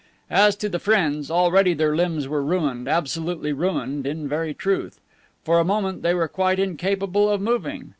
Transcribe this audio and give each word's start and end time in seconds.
As 0.31 0.55
to 0.55 0.67
the 0.67 0.79
friends, 0.79 1.29
already 1.29 1.75
their 1.75 1.95
limbs 1.95 2.27
were 2.27 2.41
ruined, 2.41 2.87
absolutely 2.87 3.53
ruined, 3.53 4.07
in 4.07 4.27
very 4.27 4.51
truth. 4.51 4.99
For 5.43 5.59
a 5.59 5.63
moment 5.63 6.01
they 6.01 6.15
were 6.15 6.27
quite 6.27 6.57
incapable 6.57 7.29
of 7.29 7.39
moving. 7.39 7.89